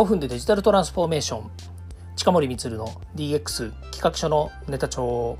[0.00, 1.50] 5分でデジタルトランスフォーメーション。
[2.16, 2.86] 近森光の
[3.16, 5.36] DX 企画書のネタ帳。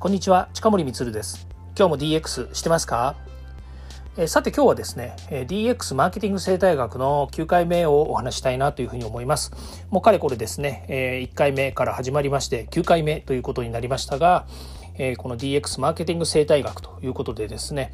[0.00, 1.46] こんにちは近森光です。
[1.78, 3.14] 今日も DX してますか？
[4.16, 9.52] えさて今日はですね DX マーケティング生態学の9回目をお話したいなというふうに思います。
[9.90, 10.84] もうかれこれですね
[11.30, 14.48] 1回目から始まりまして9回目ということになりましたが
[15.18, 17.92] この DX マーケティング生態学ということでですね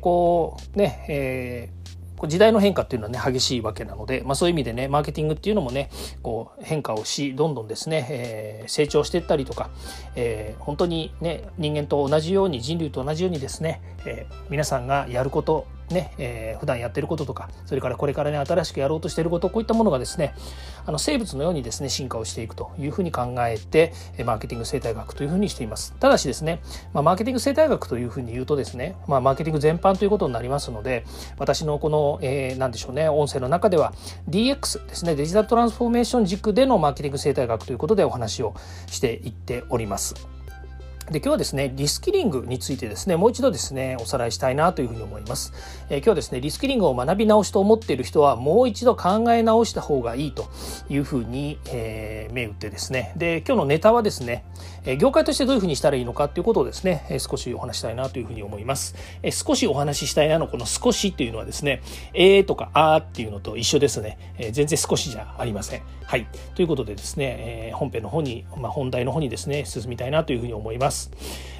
[0.00, 1.83] こうね、えー
[2.22, 5.90] 時代の変化っていうのはね激しいわけなので、まあ、そういう意味でねマーケティングっていうのもね
[6.22, 9.70] こう変化をしどんどんですね、えー、成長していったりとか、
[10.14, 20.34] えー、本当にね人間と同じように人類と同じようにですね、えー、皆さんがやることね、えー、普段やってることとかそれからこれからね新しくやろうとしていることこういったものがですね
[20.86, 23.92] あの生物のようにですね進化をしていくというふうに考えて
[24.24, 25.94] マーケティング生態学というふうにしています。
[25.98, 26.60] ただしですね、
[26.92, 31.04] まあ、マーケティング生態学というふうに言うとですね、まあ、マーケティング全般ということになりますので
[31.38, 33.92] 私のこの、えー、何でしょうね音声の中では
[34.28, 38.54] DX ですねデジタルトランスフォーメーション軸でのマーケティング生態学ということでお話を
[38.86, 40.33] していっております。
[41.10, 45.52] で今日はですねリスキリングについてですねもう一度ですねおさらいしたいなというふうに思います、
[45.90, 50.48] えー、今日はですねリスキリングを学び直しと思っている人はもう一度考え直した方がいいと
[50.88, 53.12] いうふうに、えー、銘打ってですね。
[53.16, 54.44] で今日のネタはですね、
[54.86, 61.82] え業界としてどういうふうにしたらいいのかということをですね、え少しお話したいなというふうに思います、え少しお話ししたいなのこの少しっていうのはですね
[62.12, 65.82] えーとかあーっていうのと一緒ですね、え全然少しじゃありません。
[66.06, 66.26] はい。
[66.54, 67.36] ということでですね、
[67.68, 70.93] え本編の方に、まあ、本題の方にですね進みたいなというふうに思います。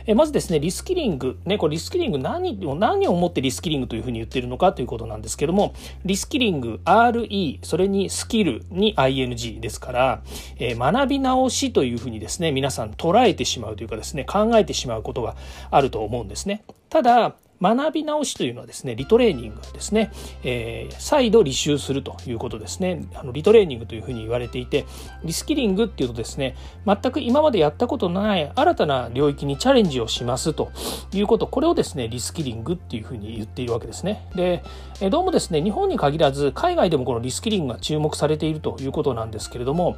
[0.07, 1.39] えまずですね、リスキリング。
[1.47, 10.23] ね、これリスキリング何を、何をもってリスキリングというふうに言ってるのかということなんですけども、リスキリング、RE、それにスキルに ING ですから、
[10.59, 15.37] え学び直しというふうにですね、皆さん捉えてしまうというかですね、考えてしまうことが
[15.71, 16.65] あると思うんですね。
[16.91, 20.13] ただ、学び直しというのはですねリトレーニングですね、
[20.43, 23.07] えー、再度履修するということですね。
[23.15, 24.85] あのリトレーニングというふうに言われていて
[25.25, 26.57] リスキリングっていうとですね
[26.87, 30.71] 全く今までやったことのない新たな領域にチャレンジをしますと
[31.13, 31.47] いうこと。
[31.47, 34.29] これをですねリスキリングっていうふうに言っているわけですね。
[34.35, 34.63] で
[35.11, 39.97] どうもですね日本に限らず海外でもこのリスキリングが注目されているということなんですけれども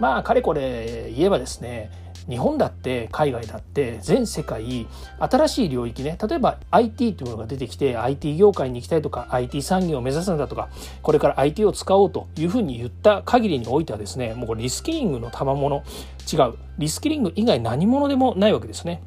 [0.00, 1.90] まあかれこれ言えばですね
[2.28, 4.86] 日本だって海外だって全世界
[5.18, 10.68] 新しい領域ね例えば IT というものが出てきて IT 業界に行きたいとか IT 産業を目指すんだとか
[11.02, 15.84] これから IT を使おうというふうに言った限りにおいてはですねもうこれリスキリングの賜物
[16.30, 19.02] 違うリスキリング以外何者でもないわけですね。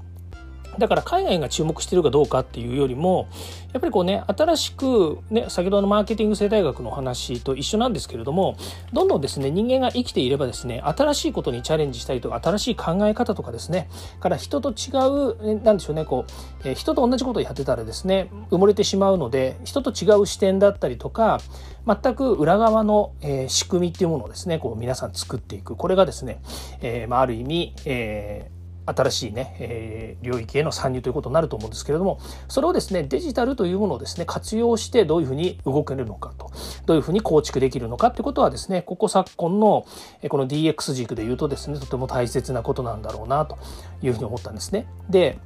[0.78, 3.28] だから海外が注目しているかどうかっていうよりも
[3.74, 8.56] やっぱりこうね新しくね先ほどのマーケティング生態学の話と一緒なんですけれども
[8.94, 13.90] どんどんですね人間が生きていればですね新しいことにチャレンジしたりとか新しい考え方とかですね
[14.20, 16.26] から人と違うなんでしょうねこ
[16.64, 21.40] う、え人と同じことをやってたらですね埋もれてしまうので人と違う視点だったりとか
[21.86, 25.76] 全く裏側の、え、仕組みっていうものをですねこう皆さん作っていく。
[25.76, 26.42] これがですね、
[26.82, 36.52] えまあ、ある意味、えー新しいね、えー、領域への参入ということになると思うんですけれどもそれをですねデジタルというものをですね活用してどういうふうに動けるのかと
[36.86, 39.86] どういうふうに構築できるのかってことはですねここ昨今の
[40.30, 43.58] この DX 軸で言うとですねとても大切なことなんだろうなと
[44.02, 44.88] いうふうに思ったんですね。
[45.10, 45.38] で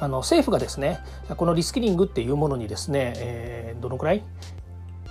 [0.00, 1.00] あの政府がですね
[1.36, 4.22] このリスキリングっていうものにですね、えー、どのくらい、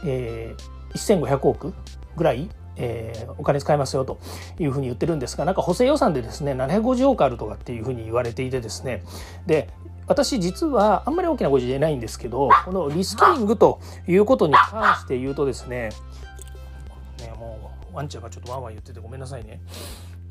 [0.06, 1.74] えー、1500億
[2.16, 4.20] ぐらいえー、お金使いますよと
[4.60, 9.04] いうふうに言ってるんですがなんか補正予算でですね750億あるとかっていうふうに言われていてですね
[9.46, 9.70] で
[10.08, 15.90] 私実はあんまり大きな声じゃないんですけどこのリスキリングということに関して言うとですね
[17.20, 19.62] ねもうワンちゃんがちょっとワンワン言っててごめんなさいね。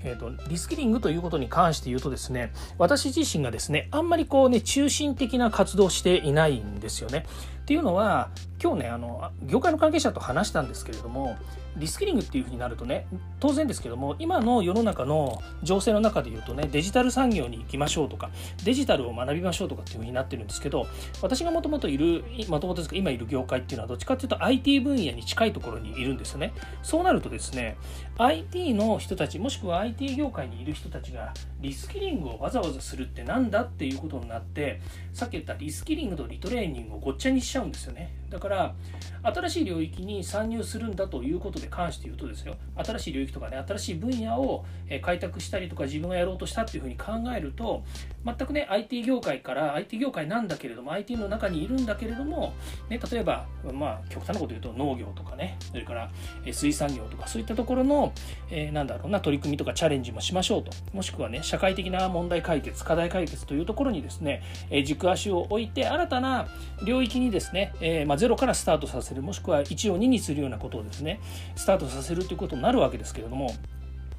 [0.05, 7.27] えーと、リスキリングということに関して言うとですね私自身がですねあんまりこうね中心的な活動していないんですよね。
[7.67, 8.31] っていうのは
[8.63, 11.37] 今日ねあの業界の関係者と話したんですけれども
[11.77, 13.07] リスキリングっていうふうになるとね
[13.41, 18.31] 当然ですけども今の世の中の情勢の中で言うとねデジタル産業に行きましょうとか
[18.65, 20.87] デジタルを学びましょうとかっていうふうになってるんですけど
[21.21, 26.53] 私がもともといるもともとですか今いる業界っていうのはどっちかっていうと IT 分野に近いところにいるんですよね。
[26.83, 27.77] そうなるとですね
[28.17, 34.81] IT の人たちもしくは IT 業界にいる人たちがリスキリングをわざわざするってなんだっていうことになって
[35.13, 38.11] さっき言ったリスキリングとリトレーニングをごっちゃにしちゃうんですよね。
[38.31, 38.75] だから
[39.23, 42.57] 新しい領域に参入するんだということで関して言うとですよ。
[42.77, 44.65] 新しい領域とかね新しい分野を
[45.03, 47.83] 開拓したりとか自分がやろうとしたっていうふうに考えると
[48.25, 52.53] 全くね IT 業界から IT 業界なんだけれども IT の中にいるんだけれども、
[52.89, 56.11] ね、例えばまあ極端なこと言うと農業とかねそれから
[56.53, 58.13] 水産業とかそういったところの、
[58.51, 60.71] えー、なんだろうな取り組みとかチャレンジもしましょうと。
[60.93, 64.43] もしくはね社会的な問題解決課題解決というところにですね
[64.85, 66.49] 軸足を置いて新たな
[66.85, 71.21] 領域にですね、えー、ま、ゼロからスタートさせるもしくは1を2にするようなことをですね
[71.55, 73.55] スタートさせるということになるわけですけれども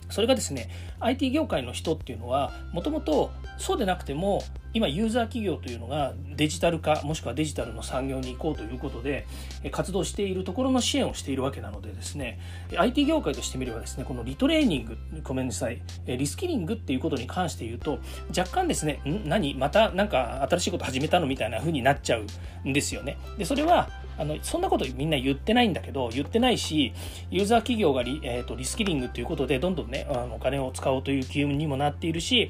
[0.09, 4.41] それがですね IT 業界の人っていうのはもともとそうでなくても
[4.77, 9.25] 今ユーザー企業というのがデジタル化もしくはデジタルの産業に行こうということで
[9.71, 12.39] 活動しているところの支援をしているわけなのでですね
[12.77, 17.97] IT 業界としてみればですねこのリトレーニングごめんなさいリスキリングっていうことに関して言うと
[18.37, 19.27] 若干ですねん？
[19.27, 19.55] 何？
[19.55, 23.17] また何か新しいこと始めたのみたいな風になっちゃうんですよね。
[23.39, 23.89] でそれは
[24.19, 26.93] あのそんなことみんな言ってないんだけど言ってないし
[27.29, 32.47] ユーザー企業がリ,、えーと、リスキリングということでどんどんねあのお金を使おうという機運にもなっているし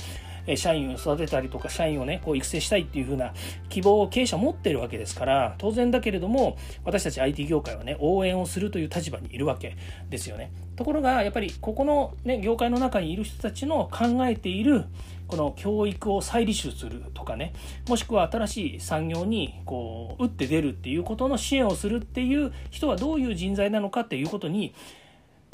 [0.55, 3.33] 社員を育てたりとか社員をねこう育成したいっていう風な
[3.69, 9.75] 希望を経営者持ってるわけですから当然だけれども私たち IT 業界はね応援をするという立場にいるわけ
[10.09, 10.51] ですよね。
[10.75, 14.85] ところがやっぱりここのね業界の中にいる人たちの考えている
[15.27, 17.53] この教育を再履修するとかね
[17.89, 24.73] もしくは新しい産業にこう打って出るっていうことの支援をするっていう人はどういう人材なのかっていうことに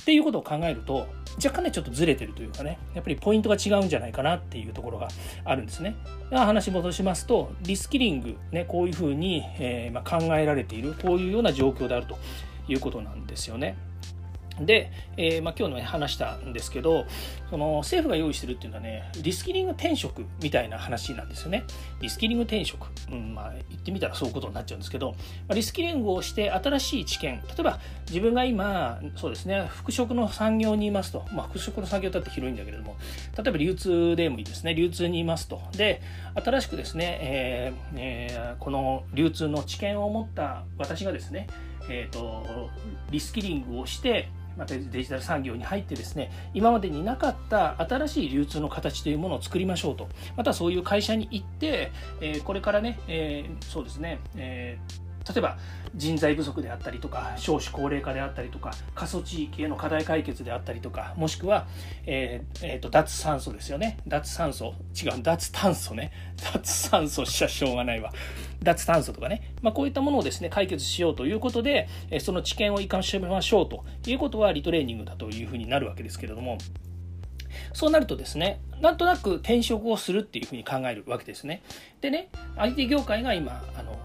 [0.01, 1.07] っていうことを考えると
[1.37, 5.07] 若干ねちょっとずれてるというかねやっぱりポイントが違うんじゃないかなっていうところが
[5.45, 5.95] あるんですね。
[6.31, 12.17] 話戻しますとリスキリングねこういうふうに、えー、まあ、考えられているこういうような状況であると
[12.67, 13.77] いうことなんですよね。
[14.59, 17.05] で、えー、まあ、今日の、ね、話したんですけど
[17.49, 21.63] その政府が用意してるっていうのはねリスキリング転職みたいな話なんですよね。
[22.01, 25.17] リスキリング転職、うんまあ、言ってみたらそういうことになっちゃうんですけど、ま
[25.49, 27.41] あ、リスキリングをして新しい知見。
[27.47, 32.97] 例えば自分が今そうですね服飾の産業にいますと、まあ、服飾の産業だって広いんだけれども。
[33.37, 34.73] 例えば流通でもいいですね。
[34.73, 35.61] 流通にいますと。
[35.75, 36.01] で
[36.35, 41.47] 新しくですね、えーえー、この流通の知見を持った私がですね
[41.89, 42.69] えーと
[43.11, 50.07] リスキリングをしてまたデジタル産業に入ってですね今までになかった新しい流通の形というものを作りましょうと。
[50.35, 51.91] またそういう会社に行って、
[52.21, 55.57] えー、これからね、えー、そうですね、えー例えば
[55.95, 61.67] 人材不足であったりとか少子高齢化であったりとか過疎地域への課題解決であったりとかもしくは、
[62.05, 63.97] えーえーと、脱酸素ですよね。
[64.07, 66.11] 脱酸素違う脱炭素ね。
[66.53, 68.11] 脱酸素しちゃしょうがないわ。
[68.61, 76.57] 脱炭素とかね、まあ、こういったものをですね解決しようということで、えその知見を生かしてましょうということはリトレーニングだというふうになるわけですけれども。
[77.73, 81.61] そうなるとですね、なんとなく転職をするっていうふうに考えるわけですね。
[82.01, 83.97] でね、IT 業界が今、あの、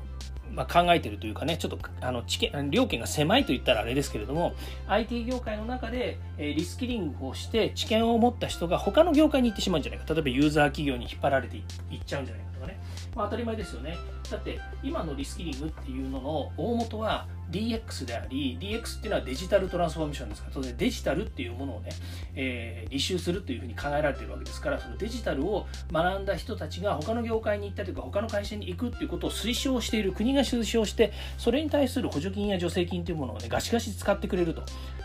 [0.53, 4.55] まあ、考えてるというかねちょっとあの知見料金が狭いと言ったらあれですけれども
[4.87, 10.12] IT 業界の中で、えー、リスキリングをして知見を持った人が他の業界に行ってしまうんじゃないか。
[10.12, 11.65] 例えばユーザー企業に引っ張られていっ
[12.05, 12.81] ちゃうんじゃないかとかね、
[13.15, 13.97] まあ、当たり前ですよね。
[14.31, 21.91] だって今のリスキリングっていうのの大元は DX であり DX っていうのはデジタルトランスフォーメーションですから当然デジタルっていうものをね、
[22.35, 34.62] えー、履修するというふうに考えられているわけですからそのデジタルを学んだ人たちが他の業界に行ったりとか他の会社に行くっていうことを推奨している国が推奨してそれに対する補助金や助成金というものをねガシガシ使ってくれると。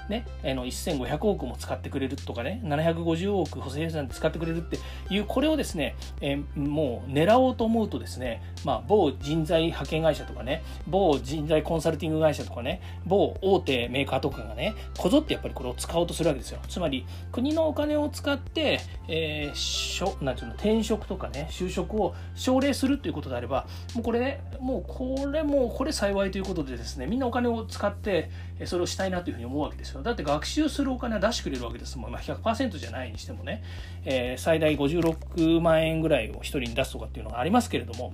[0.09, 4.77] ね、あの1500億も使ってくれるとかね750億補正予算使ってくれるって
[5.09, 16.59] いうこれをですね、え、もう狙おうと思うとですね、まあ、某人材派遣会社とかね某人材コンサルティング会社とかね某大手メーカーとかがねこぞってやっぱりこれを使おうとするわけですよ。
[16.67, 28.29] つまり国のお金を使って、えー、しょなんていうの転職とかね就職を奨励するということであればもうこれねもうこれもこれ幸いということでですねみんなお金を使って
[28.65, 30.01] それをしたいなというふうに思うわけですよ。
[30.01, 33.63] だって学習するお金は出してくれるわけですもん、まあ、100%じゃないにしてもね、
[34.05, 38.13] えー、最大56万円ぐらいを1人に出すとかっていうのがありますけれども。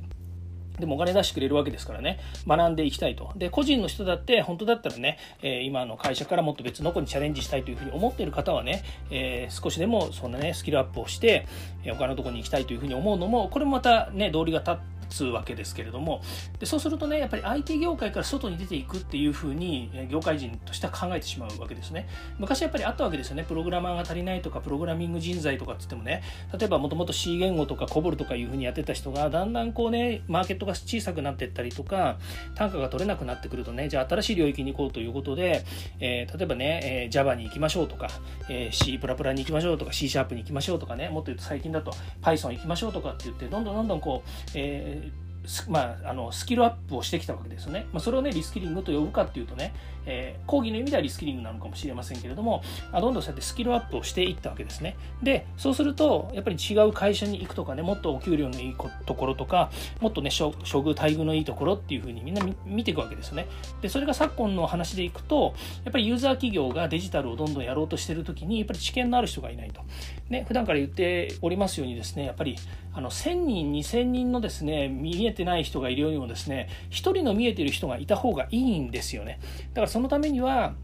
[0.79, 3.31] でもお金出してくれるわけですからね、学んでいきたいと。
[3.35, 11.47] で、個人の人だって、本当だったらね、えー、今の会社からもっと別の子にチャレンジしたいというふうに思っている方はね、えー、少しでもそんなね、スキルアップをして、
[11.83, 16.21] えー、他のところに行きたいというふうに思うのも、これもまたね、道理が立って、つわけですけれども。
[16.59, 22.07] でそうするとねやっぱり IT 業界から外に出ていくっていうふうに業界人としては考えてしまうわけですね。
[22.37, 23.43] 昔やっぱりあったわけですよね。
[23.43, 26.21] プログラマーが足りないとかプログラミング人材とかっつってもね。
[26.57, 32.17] 例えばもともと C 言語とか COBOL とかいうふうにやってた人がだんだんこうねマーケットが小さくなっていったりとか
[32.55, 35.65] 単価が取れなくなってくるとねじゃあ新しい領域に行こうということで、
[35.99, 38.09] えー、例えばね、えー、Java に行きましょうとか、
[38.49, 45.28] えー、C++ に行きましょうとか C シャープに行きましょうとかねもっと言うと最近だと Python 行きましょうとかって言ってどんどんどんどんこう、えー
[45.67, 47.87] まあ、あのスキルアップをしてきたわけですよね。
[47.91, 49.73] まあ、それをね、リスキリングと呼ぶかっていうとね、
[50.05, 54.95] えー、講義の意味ではリスキリングなのかもしれませんけれども、あどんどんそうやってスキルアップをしていったわけですね。
[55.23, 58.75] で、そうすると、やっぱり違う会社に行くとかね、もっとお給料のいい
[59.05, 63.47] ところとか、もっとね、処遇、待遇のいいところっていうふうにみんな見ていくわけですよね。
[63.81, 65.53] で、それが昨今の話でいくと、
[65.83, 69.81] やっぱりユーザー企業がデジタルをどんどんやろうとしてるときに、やっぱり知見のある人がいないと。
[70.29, 72.55] ね、普段から言っておりますようにですね、やっぱり
[72.93, 79.39] あの1000人、2000人のですね、見えててない人がいるよりもですね1人の見えてる人がいた方がいいんですよね。
[79.69, 80.75] だからそのためには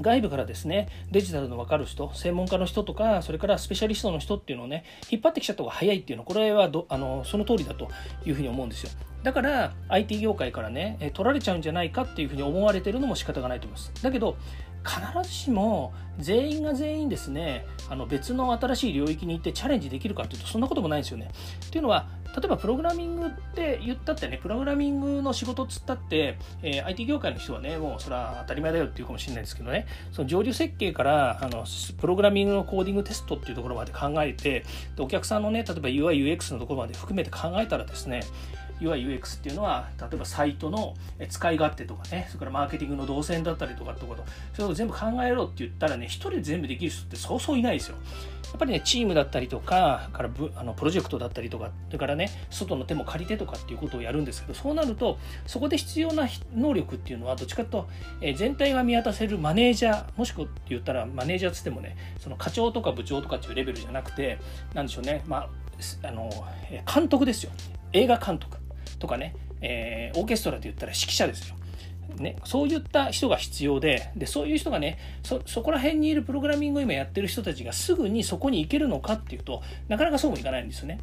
[0.00, 7.88] 外部からですねデジタルの分かる人専門家の人とかそれからスペシャリストの人っていうのをね引っ張ってきちゃった方が早いっていうのこれはどあのその通りだと
[8.24, 8.90] いうふうに思うんですよ。
[9.22, 14.02] だから IT 業界からね取られちゃうんじゃないかっていうふうに思われてるのも仕方がないと思います。
[14.02, 14.36] だけど
[14.84, 21.30] 必ずしも全員が全員ですねあの別の新しい領域に行ってチャレンジできるかというとそんなこともないんですよね。
[21.66, 22.06] っていうのは
[22.36, 31.64] 例えばプログラミングって言ったってねプログラミングの仕事っつったって、えー、IT 業界の人はねもうそれは当たり前だよっていうかもしれないですけどねその上流設計からあの
[32.00, 34.64] プログラミングのコーディングテストっていうところまで考えて
[34.96, 38.22] でお客さんのね例えば UIUX のところまで含めて考えたらですね
[38.80, 40.94] UIUX っていうのは例えばサイトの
[41.28, 44.24] 使い勝手とかねそれからマーケティングの動線だったりとかってこと。
[44.54, 47.96] それを全部考えろって言ったらね一人で全部できる人ってそうそういないですよ。
[48.50, 57.88] やっぱりねチームだったりとかからあのプロジェクトだったりとかそれからね外の手も借りてとかっていうことをやるんですけどそうなるとそこで必要な能力っていうのはどっちかというと、
[58.22, 64.38] え全体が見渡せるマネージャーもしくは言ったらマネージャーっつってもねその課長とか部長とかっていうレベルじゃなくて
[64.74, 65.48] なんでしょうねまあ
[66.06, 66.30] あの
[66.92, 67.52] 監督ですよ。
[67.92, 68.59] 映画監督。
[69.00, 71.56] とかね、えー、オーケストラで言ったら指揮者ですよ。
[72.16, 80.98] ね、そういった人が必要ででそういう人がねそそこら辺にいるプログラミングを今やってる人たちがすぐにそこに行けるのかっていうとなかなかそうもいかないんですよね。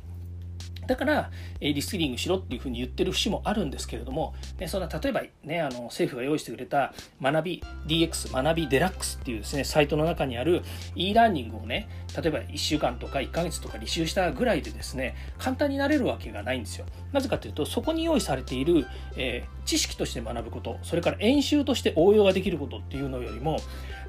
[0.87, 10.63] だから、えリスキリングしろっていうふうに言ってる節もあるんですけれども、ね、そんな例えば、ね、あの政府が用意してくれた学び DX、学びデラックスっていうですね、サイトの中にある
[10.95, 16.85] e ラーニングをね、例えば1週間とか1ヶ月とか履修したぐらいでですね、簡単になれるわけがないんですよ。
[17.11, 23.57] なぜかというと、そこに用意されている、えー、知識として学ぶこと、それから演習として応用ができることっていうのよりも、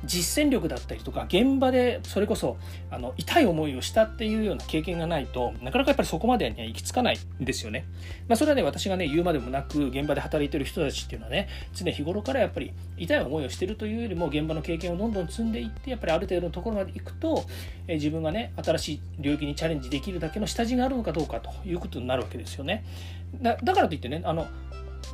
[0.05, 2.57] 実践力だったりとか現場でそれこそ
[2.91, 7.85] あの痛い思いをしたっていうような経験がないとなかなかやっぱりそこまでには行き着かないんですよね。
[8.29, 17.45] まあ、それはね私がね言うまでもなく現場で働いてる人たちっていうのはね常日頃からやっぱり痛い思いをしてるというよりも現場の経験をどんどん積んでいってやっぱりある程度のところまで行くと、
[17.87, 22.85] え自分がね新しい領域にチャレンジできるだけの下地があるのかどうかということになるわけですよね。
[23.43, 24.47] だからといってねあの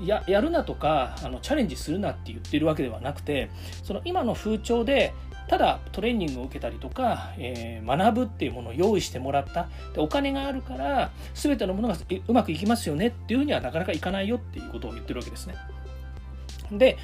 [0.03, 3.51] ややるなとかあのチャレンジするなって言ってるわけではなくて
[3.83, 5.15] その今の風潮で
[5.49, 11.97] ただトレーニングを受けたりとか、えー、学ぶっていうものを用意してもらったでお金があるから全てのものが
[12.27, 15.55] うまくいきますよねっていうふうにはなかなかいかないよっていうことを言ってるわけですね。
[16.73, 16.97] で、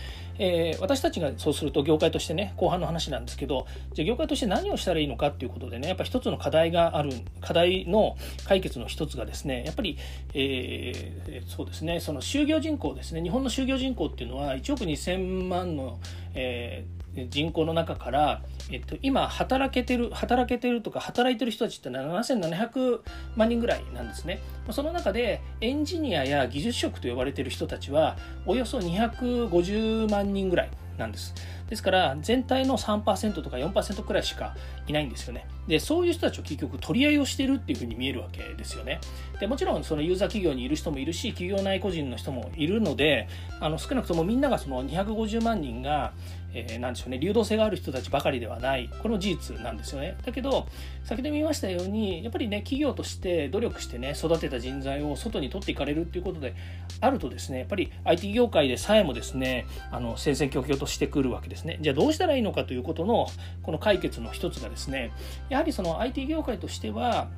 [0.42, 8.16] えー、私たちがそうすると業界としてね後半の話なんですけどじゃ業界として何をしたらいいのかっていうことでねやっぱ一つの課題がある課題の
[8.46, 9.98] 解決の一つがですねやっぱり、
[10.32, 16.00] えー、そうですねその就業人口ですね日本の就業人口っていうのは1億2000万の、
[16.34, 23.00] えー人口の中から、えっと、今働けてる働けてるとか働いてる人たちって7700
[23.36, 24.40] 万人ぐらいなんですね
[24.70, 31.34] その中でエンジニアや技術職と呼ばれてる人たちはおよそ250万人ぐらいなんです。
[31.70, 35.46] ですから全体の3%とか4%くらいしかいないんですよね。
[35.68, 39.00] でそういう人たちを結局取り合いをしてるっていうふうに見えるわけですよね。
[39.38, 43.28] でもちろんそのユーザー企業にいる人もいるし企業内個人の人もいるので
[43.60, 46.12] あの少なくともみんながその250万人が
[46.52, 50.66] えー、なんでしょうね流動性がある人たちばかりではないこれも事実なんですよねだけど
[51.04, 56.54] 先ほど見ましたようにやっぱりね企業として努力してね育てた人材を外に取っていかれるっていうことで
[57.00, 61.78] あるとですねやっぱり IT 業界でさえもですねあの戦々恐々としてくるわけですね。
[61.80, 63.26] じゃあどうしたらいいのかということの
[63.62, 65.12] この解決の一つがですね
[65.48, 67.28] やはりその IT 業界としては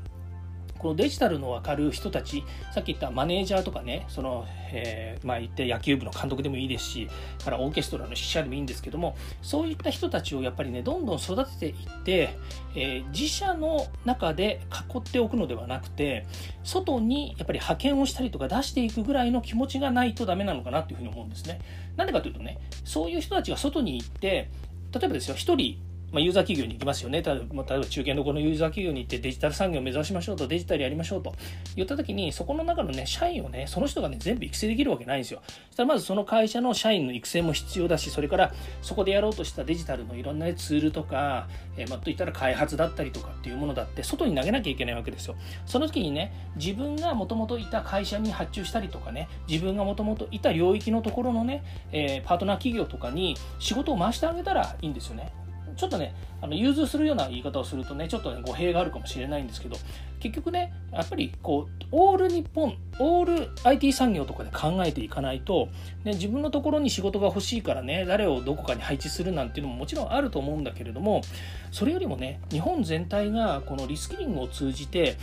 [0.82, 7.08] このデジタルの分かる人たちさっき言ったマネージャーとかねその、えー、まあ言って野球部の監督でもいいですし
[7.44, 12.36] からオーケストラの指揮者でもいいんですけどもそういった人たちをやっぱりねどんどん育てていって、
[12.74, 14.60] えー、自社の中で
[14.92, 16.26] 囲っておくのではなくて
[16.64, 21.60] 外にやっぱり派遣をしたりとか出していくぐらいの気持ちがないとダメなのかなというふうに思うんですね。
[21.96, 24.50] なんでかというとねそういう人たちが外に行って
[24.92, 27.22] 例えばですよ1人まあ、ユーザー企業に行きますよね。
[27.22, 31.34] 例えば中堅どこのユーザー企業に行ってデジタル産業を目指しましょうと、デジタルやりましょうと
[31.74, 35.40] 言った時に、そこの中のね、社員をね、その人がね、全部育成できるわけないんですよ。
[35.46, 38.52] そしたらまずその会社の社員の育成も必要だし、それから
[38.82, 45.36] そこでやろうとしたデジタルのいろんな、ね、ツールとか、えー、ま、といったら開発だったりとかっていうものだって、外に投げなきゃいけないわけですよ。
[45.64, 55.32] その時にね、自分がもともといた会社に発注したりとかね、自分がもともといた領域のところのね、えー、パートナー企業とかに仕事を回してあげたらいいんですよね。
[55.76, 59.76] ちょっとねあの融通するような言い方をするとねちょっとね語弊があるかもしれないんですけど
[60.18, 65.68] 結局ねやっぱりこうオール日本オール IT 産業とかで考えていかないと、
[66.04, 71.22] ね、自分のところに仕事が欲しいからね誰をどこかに配置するなんていうのももちろんあると思うんだけれども
[71.70, 75.16] それよりもね日本全体がこのリスキリングを通じて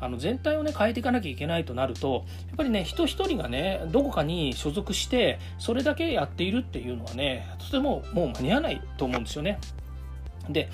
[0.00, 9.58] あの全体をね変えていかなきゃいけないとなるとやっぱりね人一人がねどこかに所属してそれだけやっているっていうのはねとてももう間に合わないと思うんですよね。
[10.48, 10.68] で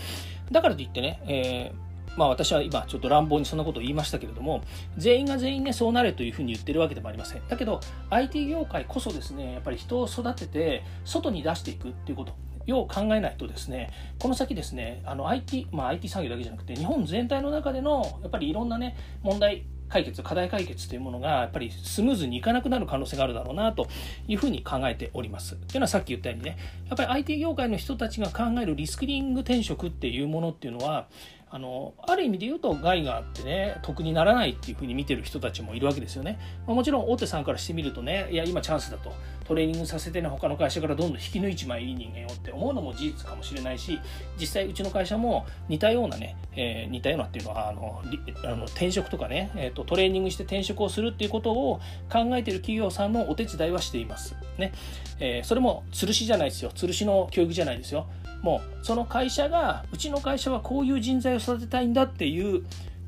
[0.50, 4.62] だからといってね、えーまあ私は今ちょっと乱暴にそんなことを言いましたけれども、
[4.97, 7.49] 全員が全員ね、そうなれというふうに言ってるわけでもありません。
[7.49, 12.35] だけど、IT 業界こそですね、やっぱり人を育てて、外に出していくっていうこと、
[12.67, 23.88] よう考えないとですね、この先ですね、あの IT、まあ IT 産業だけじゃなくて、日本全体の中での、やっぱりいろんなね、問題、解決、課題解決というものがやっぱりスムーズにいかなくなる可能性があるだろうなと
[24.26, 25.56] いうふうに考えております。
[25.56, 26.56] というのはさっき言ったようにね、
[26.88, 31.08] やっぱり IT 業界の人たちが考えるリスクリング転職っていうものっていうのは、
[31.54, 39.12] あのある意味で言うと害があってね得にならないっていうふうに見てる人たちもいるわけですよね、まあ、もちろん大手さんからしてみるとねいや今チャンスだと。
[39.44, 43.99] トレーニングさせてね他の会社からどんどん引き抜いちまいい人間をって思うのも事実かもしれないし
[44.38, 48.02] 実際うちの会社も似たようなね、えー、似たようなっていうのはあの
[48.44, 51.80] あの転職とかね、えーと、トレーニングして転職をするっていうことを
[52.11, 54.37] 考えてる企業さんのお手伝いはしています。
[54.59, 54.73] ね、
[55.18, 56.71] えー、それも吊るしじゃないですよ。
[56.71, 58.06] 吊るしの教育じゃないですよ。
[58.42, 62.64] もうその会社がうちの会社はこういう人材を育てたいんだっていう、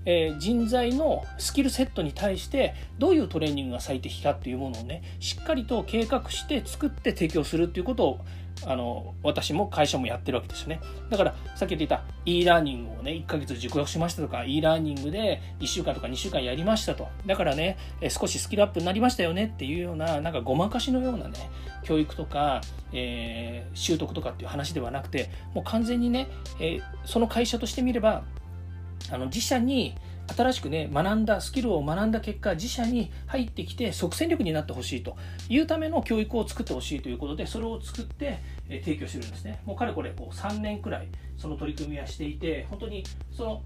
[0.07, 8.21] えー、人材のスキルセットに対してどういうトレーニングが最適かっていうものをねしっかりと計画して作って提供するっていうことを
[8.67, 10.81] あの私も会社もやってるわけですよね。
[11.11, 17.09] だからさっき言っていた e ラーニングをね1ヶ月受講しましたとか e ラーニングで1週間とか2週間やりましたと。
[17.27, 17.77] だからね
[18.09, 21.51] 少しスキルアップになりましたよねっていうようななんかごまかしのようなね
[21.83, 26.29] 教育とか、えー、習得とかっていう話ではなくてもう完全にね、
[26.59, 28.25] えー、その会社としてみれば
[29.11, 29.95] あの自社に
[30.37, 35.17] 新しくね学んだスキルを学んだ結果自社に入ってきて即戦力になってほしいと
[35.49, 38.39] いうための教育を作ってほしいということでそれを作って、
[38.69, 39.61] 提供してるんですね。
[39.65, 43.63] もうかれこれこう3年くらいその取り組みはしていて本当にその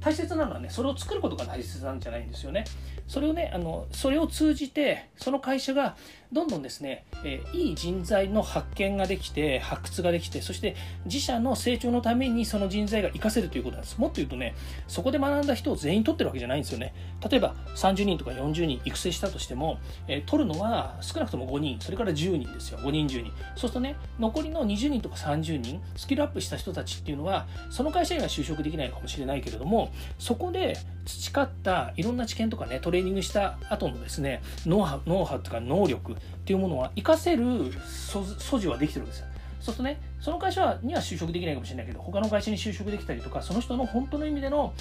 [0.00, 2.64] 大切なのはねそれを作ることが大切なんじゃないんですよね。
[3.06, 5.96] それをねあのそれを通じてその会社が
[6.32, 13.98] どんどんですね、えー、いい人材の発見ができて発掘ができてそして自社の成長のためにその人材が活かせるということなんです。
[13.98, 14.54] もっと言うとね
[14.88, 16.94] そこで学んだ人を全員取ってるわけじゃないんですよね。
[17.28, 19.78] 例えば30人とか40人育成したとしても、
[20.08, 22.78] えー、取るのは少なくとも5人それから10人ですよ。
[22.78, 23.32] 5人10人。
[23.54, 39.26] そうするとね残りの20人とか30人スキルアップした人たちっていうのはその会社には就職できないかもしれないけれどもそこで培ったいろんな知見とかねトレーニングした後のですねノウハウノウハウとか能力っていうものは活かせる素地はできてるんですよ。
[39.60, 44.74] そうするとねその会社には就職できないかもしれないけど他の会社に就職できたりとかその人の本当の意味での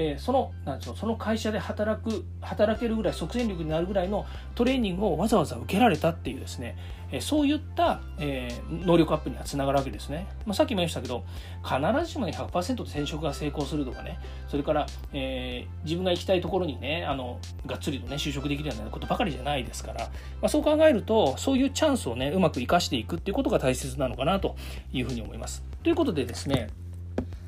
[0.00, 6.76] えー、そのなんでしょうその会社で働く働けるぐらい即戦力になるぐらいのトレーニングをわざわざ受けられたっていうですね、
[7.20, 11.24] そういった、えー、能力アップにはつながるわけですね、まあ、さっきも言いましたけど
[11.64, 14.18] 必ずしも、ね、100%で転職が成功するとかね
[14.48, 20.10] それから、えー、自分が行きたいところにねあのがっつりとね就職できるようなことばかりじゃないですから、ま
[20.42, 24.56] あ、そう考えるとそういうチャンスをねうまく生かしていくっていうことが大切なのかなと
[24.92, 25.62] いうふうに思います。
[25.82, 26.68] ということでですね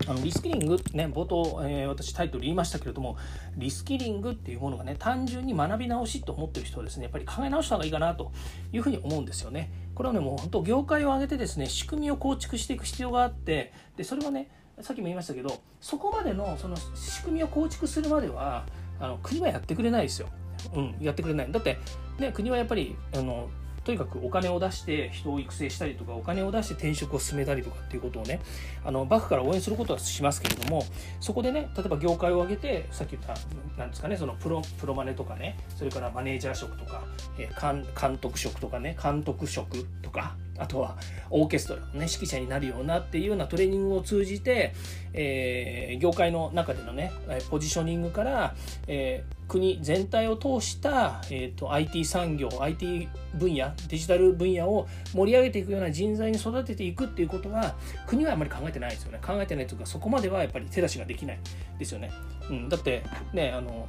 [0.07, 3.17] あのリスキリングね冒頭、えー、私タイトル言いましたけれども
[3.57, 8.33] リスキリングっていうものがね単純に学び直しと思ってる人はですねやっぱり考え直した方がいいかなと
[8.73, 14.49] いうふうに思うんですよねこれはねもう本当業界を挙げてですね仕組みを構築していく必要があってでそれはね
[14.81, 18.65] さっきも言いましたけどそこまでのその仕組みを構築するまでは
[18.99, 20.29] あの国はやってくれないですよ。
[20.75, 21.51] うん、やってくれない。
[21.51, 21.79] だって、
[22.19, 23.49] ね、国はやっぱりあの
[23.85, 28.41] とにかくお金を出して人を育成したりとかお金を出して転職を進めたりとかっていうことをね
[28.85, 30.85] あのバックから応援することはしますけれども
[31.19, 33.35] そこでね例えば業界を挙げてさっき言った
[33.79, 37.03] 何ですかねそのプロプロマネとかねそれからマネージャー職とか、
[37.39, 40.97] えー、監督職とかね監督職とかあとは
[41.31, 44.75] オーケストラの、ね、指揮者になるようなっていうようなトレーニングを通じて、
[45.15, 47.13] えー、業界の中でのね
[47.51, 48.55] ポジショニングから、
[48.87, 57.75] えー、国全体を通した、えーと、IT 産業 IT 分野デジタル分野を盛り上げていくような人材に育てていくっていうことは
[58.07, 59.21] 国はあまり考えてないですよね。
[59.25, 61.39] 考えてないというかそこまではやっぱり手出しができない
[61.79, 62.11] ですよね、
[62.51, 63.89] うん、だってねあの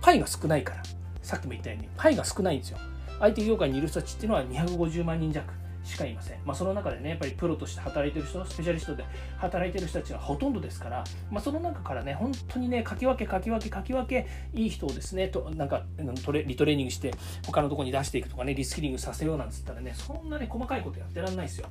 [0.00, 0.82] パイが少ないから。
[1.26, 2.78] さっきも言ったようにパイが少ないんですよ。
[3.18, 5.52] IT 業界にいる人たちっていうのは250万人弱。
[5.86, 6.38] しかいません。
[6.44, 9.04] まあ、その中でね、やっぱりプロとして働いてる人、スペシャリストで
[9.38, 15.84] 働いてる人たちがほとんどですから、まあ、その中からね、本当にね、かき分け、かき分け、かき分け、いい人をですね、となんか
[16.24, 17.14] トレリトレーニングして、
[17.46, 21.68] 他のとこに出していくとかね、リスキリングさせようなんつったらね、そんなね、細かいことやってらんないですよ。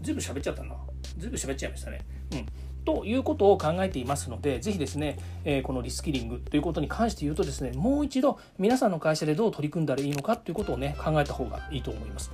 [0.00, 0.76] 全部喋っちゃったな。
[1.16, 2.00] ずいぶん喋っちゃいましたね。
[2.32, 2.46] うん
[2.88, 12.32] ということを考えていますので、ぜひですね、えー、このリスキリングということに関して言うとですね、もう一度皆さんの会社でどう取り組んだらいいのかということをね、考えた方がいいと思います。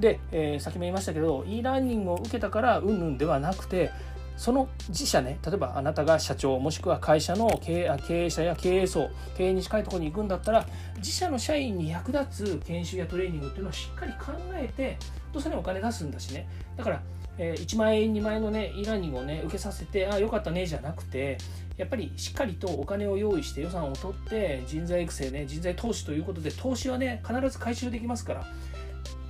[0.00, 3.90] で、えー、先も言いましたけど、e ラーニングを受けたからうんぬんではなくて、
[4.36, 14.98] その自社ね、例えばあなたが社長、もしくは会社の経営経営者や経営層、経営に近いところに行くんだったら、自社の社員に役立つ研修やトレーニングっていうのをしっかり考えて、
[15.32, 16.48] どうせね、お金出すんだしね。
[16.76, 17.00] だから、
[17.38, 21.38] え1万円2万円のね e ラーニングをね受けさせてあよかったねじゃなくて
[21.76, 28.46] やっぱりしっかりとお金を用意して予算を取って人材育成ね人材投資ということで投資はね必ず回収できますから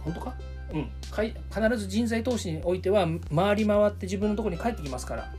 [0.02, 0.34] 本当か？
[0.72, 0.90] うん。
[1.04, 5.32] 必ず人材投資においては回り回って自分のところに帰ってきますから。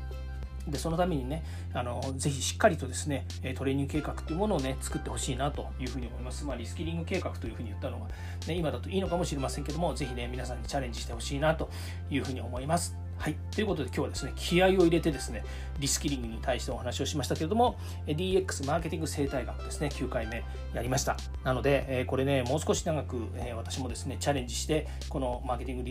[0.68, 8.08] でそのためにねあのぜひしっかりとですねトレーニング計画というものをね作ってほしいなというふうに思います、まあ、リスキリング計画というふうに言ったのが、
[8.48, 11.70] ね、今だといいのかもしれませんけどもぜひね皆さんにチャレンジしてほしいなと
[12.10, 13.05] いうふうに思います。
[13.18, 13.36] はい。
[13.52, 15.44] ということで今日はですね、気合を入れてですね、
[15.80, 21.18] リスキリングに対してお話をしましたけれども、DX マーケティング生態学ですね、9回目やりました。
[21.44, 25.84] なので、これね、もう少し長く私もですね、チャレンジして、このマーケティング、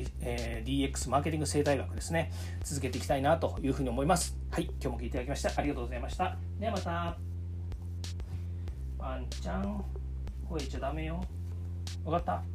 [0.64, 2.30] DX マーケティング生態学ですね、
[2.62, 4.36] 続けていきたいなというふうに思います。
[4.50, 4.64] はい。
[4.64, 6.36] 今日も聞いていただきましてありがとうございました。
[6.60, 7.16] ではまた。
[8.98, 9.84] ワンちゃん、
[10.48, 11.20] 吠えちゃダメよ。
[12.04, 12.53] わかった